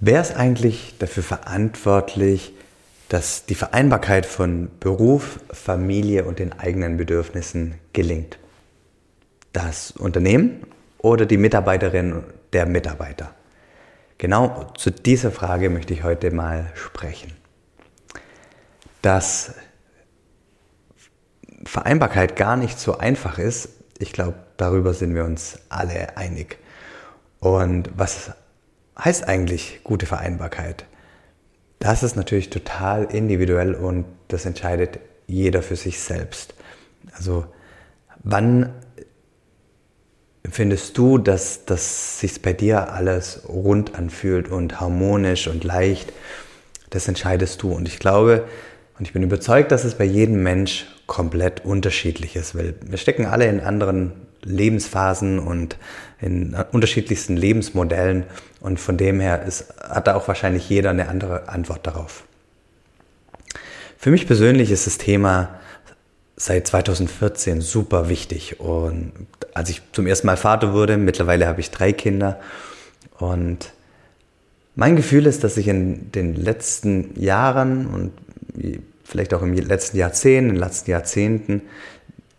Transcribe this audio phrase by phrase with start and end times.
[0.00, 2.52] Wer ist eigentlich dafür verantwortlich,
[3.08, 8.38] dass die Vereinbarkeit von Beruf, Familie und den eigenen Bedürfnissen gelingt?
[9.52, 10.64] Das Unternehmen
[10.98, 12.22] oder die Mitarbeiterin
[12.52, 13.34] der Mitarbeiter?
[14.18, 17.32] Genau zu dieser Frage möchte ich heute mal sprechen.
[19.02, 19.54] Dass
[21.64, 26.58] Vereinbarkeit gar nicht so einfach ist, ich glaube, darüber sind wir uns alle einig.
[27.40, 28.30] Und was
[29.02, 30.84] heißt eigentlich gute Vereinbarkeit?
[31.78, 36.54] Das ist natürlich total individuell und das entscheidet jeder für sich selbst.
[37.12, 37.46] Also
[38.24, 38.72] wann
[40.50, 46.12] findest du, dass, dass sich bei dir alles rund anfühlt und harmonisch und leicht?
[46.90, 47.72] Das entscheidest du.
[47.72, 48.48] Und ich glaube
[48.98, 53.26] und ich bin überzeugt, dass es bei jedem Mensch komplett unterschiedlich ist, weil wir stecken
[53.26, 55.76] alle in anderen Lebensphasen und
[56.20, 58.24] in unterschiedlichsten Lebensmodellen.
[58.60, 62.24] Und von dem her ist, hat da auch wahrscheinlich jeder eine andere Antwort darauf.
[63.96, 65.58] Für mich persönlich ist das Thema
[66.36, 68.60] seit 2014 super wichtig.
[68.60, 69.12] Und
[69.54, 72.40] als ich zum ersten Mal Vater wurde, mittlerweile habe ich drei Kinder.
[73.18, 73.72] Und
[74.76, 78.12] mein Gefühl ist, dass ich in den letzten Jahren und
[79.04, 81.62] vielleicht auch im letzten Jahrzehnt, in den letzten Jahrzehnten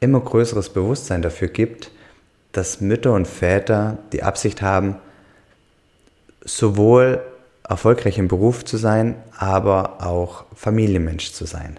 [0.00, 1.90] immer größeres Bewusstsein dafür gibt,
[2.52, 4.96] dass Mütter und Väter die Absicht haben,
[6.44, 7.20] sowohl
[7.68, 11.78] erfolgreich im Beruf zu sein, aber auch Familienmensch zu sein.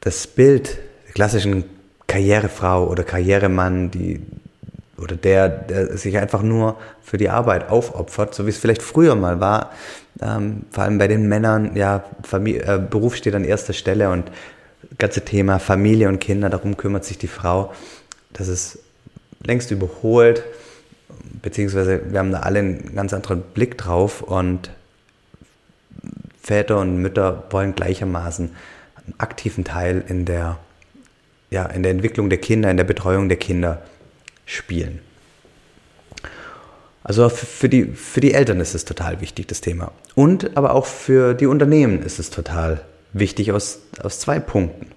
[0.00, 1.64] Das Bild der klassischen
[2.06, 4.20] Karrierefrau oder Karrieremann, die
[4.98, 9.14] oder der, der sich einfach nur für die Arbeit aufopfert, so wie es vielleicht früher
[9.14, 9.72] mal war.
[10.22, 14.30] Ähm, vor allem bei den Männern, ja, Familie, äh, Beruf steht an erster Stelle und
[14.98, 17.72] ganze Thema Familie und Kinder, darum kümmert sich die Frau.
[18.32, 18.78] Das ist
[19.42, 20.42] längst überholt,
[21.42, 24.70] beziehungsweise wir haben da alle einen ganz anderen Blick drauf und
[26.42, 28.50] Väter und Mütter wollen gleichermaßen
[29.04, 30.58] einen aktiven Teil in der,
[31.50, 33.82] ja, in der Entwicklung der Kinder, in der Betreuung der Kinder
[34.44, 35.00] spielen.
[37.02, 39.92] Also für die, für die Eltern ist es total wichtig, das Thema.
[40.16, 42.95] Und aber auch für die Unternehmen ist es total wichtig
[43.52, 44.88] aus, aus zwei Punkten.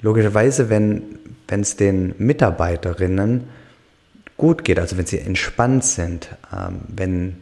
[0.00, 1.18] Logischerweise, wenn
[1.48, 3.44] es den Mitarbeiterinnen
[4.36, 7.36] gut geht, also wenn sie entspannt sind, ähm, wenn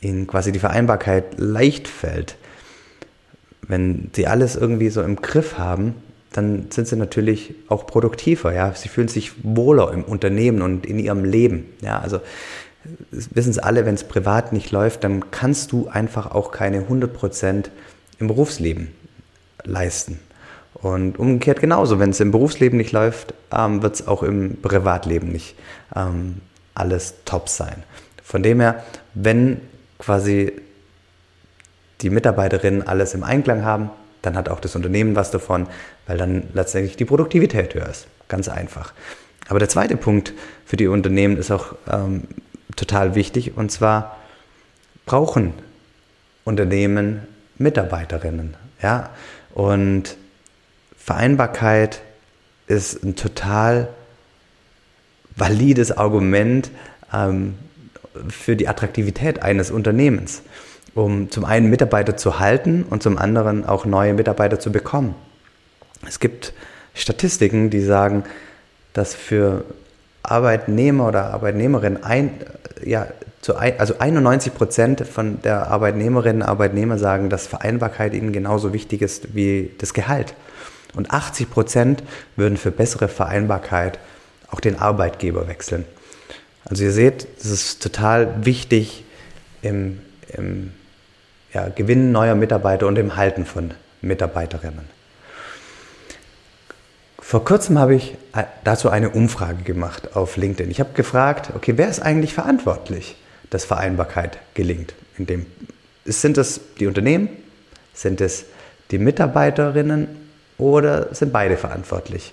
[0.00, 2.36] ihnen quasi die Vereinbarkeit leicht fällt,
[3.68, 5.94] wenn sie alles irgendwie so im Griff haben,
[6.32, 8.72] dann sind sie natürlich auch produktiver, ja.
[8.74, 11.98] Sie fühlen sich wohler im Unternehmen und in ihrem Leben, ja.
[11.98, 12.20] Also,
[13.12, 17.12] wissen Sie alle, wenn es privat nicht läuft, dann kannst du einfach auch keine 100
[17.12, 17.70] Prozent
[18.20, 18.88] im Berufsleben
[19.64, 20.20] leisten.
[20.74, 25.28] Und umgekehrt genauso, wenn es im Berufsleben nicht läuft, ähm, wird es auch im Privatleben
[25.30, 25.56] nicht
[25.94, 26.36] ähm,
[26.74, 27.82] alles top sein.
[28.22, 29.60] Von dem her, wenn
[29.98, 30.52] quasi
[32.00, 33.90] die Mitarbeiterinnen alles im Einklang haben,
[34.22, 35.66] dann hat auch das Unternehmen was davon,
[36.06, 38.06] weil dann letztendlich die Produktivität höher ist.
[38.28, 38.92] Ganz einfach.
[39.48, 40.32] Aber der zweite Punkt
[40.64, 42.22] für die Unternehmen ist auch ähm,
[42.76, 44.16] total wichtig und zwar
[45.04, 45.54] brauchen
[46.44, 47.26] Unternehmen
[47.60, 48.56] Mitarbeiterinnen.
[48.82, 49.10] Ja?
[49.54, 50.16] Und
[50.96, 52.02] Vereinbarkeit
[52.66, 53.88] ist ein total
[55.36, 56.70] valides Argument
[57.12, 57.54] ähm,
[58.28, 60.42] für die Attraktivität eines Unternehmens
[60.94, 65.14] um zum einen Mitarbeiter zu halten und zum anderen auch neue Mitarbeiter zu bekommen.
[66.06, 66.52] Es gibt
[66.94, 68.24] Statistiken, die sagen,
[68.92, 69.64] dass für
[70.22, 72.32] Arbeitnehmer oder Arbeitnehmerinnen ein,
[72.84, 73.06] ja,
[73.40, 78.72] zu ein, also 91 Prozent von der Arbeitnehmerinnen und Arbeitnehmer sagen, dass Vereinbarkeit ihnen genauso
[78.72, 80.34] wichtig ist wie das Gehalt.
[80.94, 82.02] Und 80 Prozent
[82.36, 83.98] würden für bessere Vereinbarkeit
[84.50, 85.84] auch den Arbeitgeber wechseln.
[86.64, 89.04] Also ihr seht, es ist total wichtig
[89.62, 90.00] im,
[90.36, 90.72] im
[91.54, 94.99] ja, Gewinnen neuer Mitarbeiter und im Halten von Mitarbeiterinnen.
[97.30, 100.68] Vor kurzem habe ich äh, dazu eine Umfrage gemacht auf LinkedIn.
[100.68, 103.14] Ich habe gefragt, okay, wer ist eigentlich verantwortlich,
[103.50, 104.94] dass Vereinbarkeit gelingt?
[105.16, 105.46] In dem,
[106.04, 107.28] sind es die Unternehmen?
[107.94, 108.46] Sind es
[108.90, 110.08] die Mitarbeiterinnen
[110.58, 112.32] oder sind beide verantwortlich?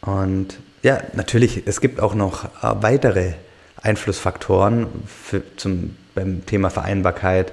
[0.00, 2.48] Und ja, natürlich, es gibt auch noch äh,
[2.80, 3.34] weitere
[3.82, 7.52] Einflussfaktoren für, zum, beim Thema Vereinbarkeit,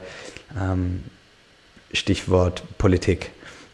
[0.58, 1.04] ähm,
[1.92, 3.32] Stichwort Politik.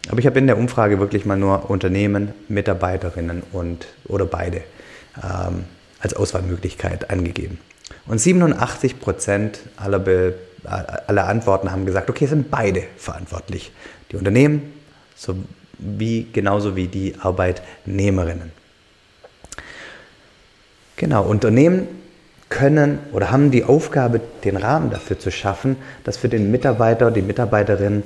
[0.10, 4.62] Aber ich habe in der Umfrage wirklich mal nur Unternehmen, Mitarbeiterinnen und oder beide
[5.22, 5.66] ähm,
[6.00, 7.60] als Auswahlmöglichkeit angegeben.
[8.06, 10.04] Und 87 Prozent aller,
[11.08, 13.72] aller Antworten haben gesagt, okay, sind beide verantwortlich.
[14.12, 14.74] Die Unternehmen
[15.16, 18.52] sowie genauso wie die Arbeitnehmerinnen.
[20.96, 21.88] Genau, Unternehmen
[22.50, 25.76] können oder haben die Aufgabe, den Rahmen dafür zu schaffen,
[26.06, 28.04] dass für den Mitarbeiter, die Mitarbeiterin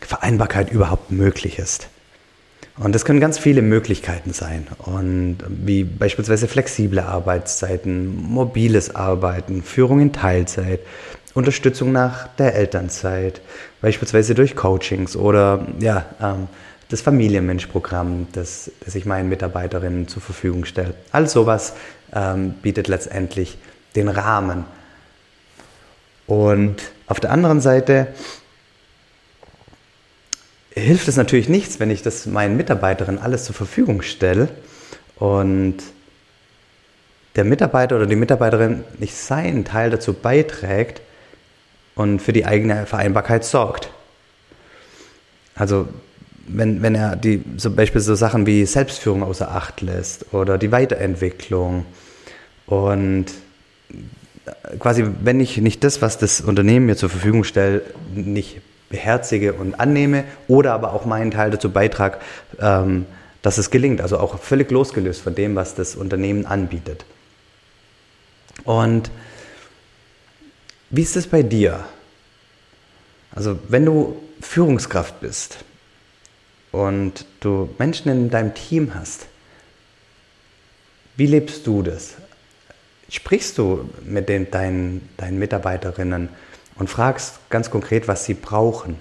[0.00, 1.88] Vereinbarkeit überhaupt möglich ist.
[2.78, 4.66] Und das können ganz viele Möglichkeiten sein.
[4.78, 10.80] Und wie beispielsweise flexible Arbeitszeiten, mobiles Arbeiten, Führung in Teilzeit,
[11.34, 13.40] Unterstützung nach der Elternzeit,
[13.80, 16.48] beispielsweise durch Coachings oder ja, ähm,
[16.88, 20.94] das Familienmensch-Programm, das, das ich meinen Mitarbeiterinnen zur Verfügung stelle.
[21.12, 21.74] All sowas
[22.12, 23.58] ähm, bietet letztendlich
[23.94, 24.64] den Rahmen.
[26.26, 26.76] Und
[27.06, 28.08] auf der anderen Seite
[30.72, 34.48] hilft es natürlich nichts, wenn ich das meinen Mitarbeiterinnen alles zur Verfügung stelle
[35.16, 35.76] und
[37.36, 41.00] der Mitarbeiter oder die Mitarbeiterin nicht seinen Teil dazu beiträgt
[41.94, 43.90] und für die eigene Vereinbarkeit sorgt.
[45.54, 45.88] Also
[46.46, 50.72] wenn, wenn er die, zum Beispiel so Sachen wie Selbstführung außer Acht lässt oder die
[50.72, 51.86] Weiterentwicklung
[52.66, 53.26] und
[54.78, 57.82] quasi, wenn ich nicht das, was das Unternehmen mir zur Verfügung stellt,
[58.14, 62.18] nicht beherzige und annehme oder aber auch meinen Teil dazu beitrage,
[62.60, 63.06] ähm,
[63.40, 64.02] dass es gelingt.
[64.02, 67.06] Also auch völlig losgelöst von dem, was das Unternehmen anbietet.
[68.64, 69.10] Und
[70.90, 71.84] wie ist es bei dir?
[73.34, 75.64] Also wenn du Führungskraft bist,
[76.72, 79.26] und du Menschen in deinem Team hast,
[81.16, 82.14] wie lebst du das?
[83.08, 86.28] Sprichst du mit den, deinen, deinen Mitarbeiterinnen
[86.76, 89.00] und fragst ganz konkret, was sie brauchen,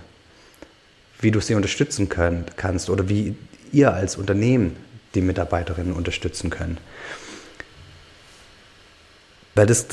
[1.22, 3.36] wie du sie unterstützen können, kannst oder wie
[3.72, 4.76] ihr als Unternehmen
[5.16, 6.78] die Mitarbeiterinnen unterstützen können.
[9.56, 9.88] Weil das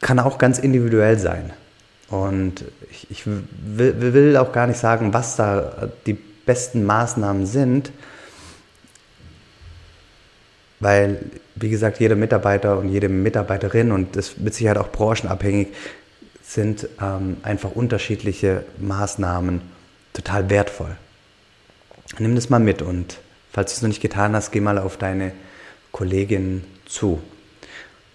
[0.00, 1.52] kann auch ganz individuell sein.
[2.08, 7.92] Und ich, ich will, will, auch gar nicht sagen, was da die besten Maßnahmen sind,
[10.80, 11.18] weil,
[11.56, 15.68] wie gesagt, jeder Mitarbeiter und jede Mitarbeiterin und das mit Sicherheit auch branchenabhängig
[16.48, 19.60] sind ähm, einfach unterschiedliche Maßnahmen
[20.14, 20.96] total wertvoll.
[22.18, 23.18] Nimm das mal mit und
[23.52, 25.32] falls du es noch nicht getan hast, geh mal auf deine
[25.92, 27.20] Kollegin zu.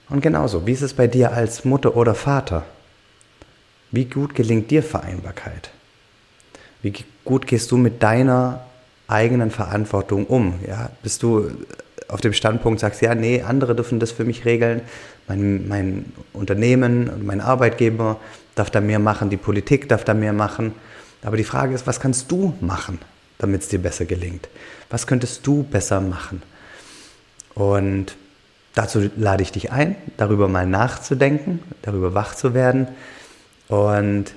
[0.10, 2.66] Und genauso, wie ist es bei dir als Mutter oder Vater?
[3.92, 5.70] Wie gut gelingt dir Vereinbarkeit?
[6.82, 6.92] Wie
[7.24, 8.66] gut gehst du mit deiner
[9.08, 10.60] eigenen Verantwortung um?
[10.68, 11.52] Ja, bist du
[12.08, 14.82] auf dem Standpunkt, sagst, ja, nee, andere dürfen das für mich regeln,
[15.28, 18.20] mein, mein Unternehmen und mein Arbeitgeber
[18.56, 20.74] darf da mehr machen, die Politik darf da mehr machen.
[21.24, 23.00] Aber die Frage ist, was kannst du machen,
[23.38, 24.50] damit es dir besser gelingt?
[24.90, 26.42] Was könntest du besser machen?
[27.56, 28.16] Und
[28.76, 32.88] dazu lade ich dich ein, darüber mal nachzudenken, darüber wach zu werden
[33.70, 34.34] und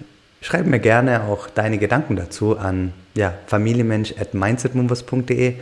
[0.47, 5.55] Schreib mir gerne auch deine Gedanken dazu an ja, familienmensch.mindsetmovers.de,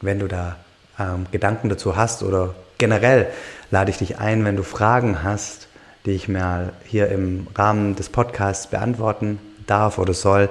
[0.00, 0.54] wenn du da
[0.98, 3.30] ähm, Gedanken dazu hast oder generell
[3.70, 5.68] lade ich dich ein, wenn du Fragen hast,
[6.06, 10.48] die ich mal hier im Rahmen des Podcasts beantworten darf oder soll,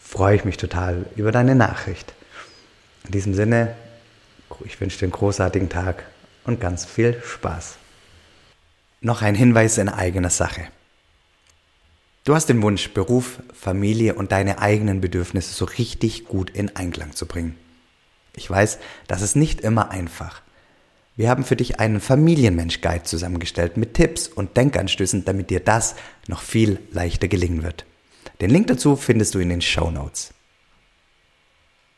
[0.00, 2.14] freue ich mich total über deine Nachricht.
[3.04, 3.74] In diesem Sinne,
[4.64, 6.04] ich wünsche dir einen großartigen Tag
[6.44, 7.76] und ganz viel Spaß.
[9.00, 10.62] Noch ein Hinweis in eigener Sache.
[12.24, 17.12] Du hast den Wunsch, Beruf, Familie und deine eigenen Bedürfnisse so richtig gut in Einklang
[17.12, 17.56] zu bringen.
[18.36, 20.42] Ich weiß, das ist nicht immer einfach.
[21.14, 25.94] Wir haben für dich einen Familienmensch-Guide zusammengestellt mit Tipps und Denkanstößen, damit dir das
[26.26, 27.84] noch viel leichter gelingen wird.
[28.40, 30.32] Den Link dazu findest du in den Show Notes.